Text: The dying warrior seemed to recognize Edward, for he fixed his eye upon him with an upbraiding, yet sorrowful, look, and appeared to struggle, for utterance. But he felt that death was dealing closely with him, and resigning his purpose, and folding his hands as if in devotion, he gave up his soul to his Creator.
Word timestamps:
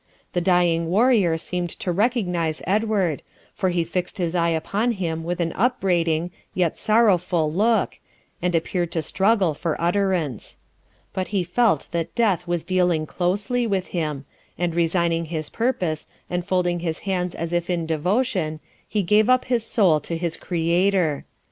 The 0.33 0.41
dying 0.41 0.87
warrior 0.87 1.37
seemed 1.37 1.69
to 1.79 1.91
recognize 1.91 2.63
Edward, 2.65 3.21
for 3.53 3.69
he 3.69 3.83
fixed 3.83 4.17
his 4.17 4.33
eye 4.33 4.49
upon 4.49 4.93
him 4.93 5.23
with 5.23 5.39
an 5.39 5.53
upbraiding, 5.53 6.31
yet 6.55 6.75
sorrowful, 6.75 7.53
look, 7.53 7.99
and 8.41 8.55
appeared 8.55 8.91
to 8.93 9.03
struggle, 9.03 9.53
for 9.53 9.79
utterance. 9.79 10.57
But 11.13 11.27
he 11.27 11.43
felt 11.43 11.85
that 11.91 12.15
death 12.15 12.47
was 12.47 12.65
dealing 12.65 13.05
closely 13.05 13.67
with 13.67 13.89
him, 13.89 14.25
and 14.57 14.73
resigning 14.73 15.25
his 15.25 15.51
purpose, 15.51 16.07
and 16.31 16.43
folding 16.43 16.79
his 16.79 17.01
hands 17.01 17.35
as 17.35 17.53
if 17.53 17.69
in 17.69 17.85
devotion, 17.85 18.59
he 18.87 19.03
gave 19.03 19.29
up 19.29 19.45
his 19.45 19.63
soul 19.63 19.99
to 19.99 20.17
his 20.17 20.35
Creator. 20.35 21.25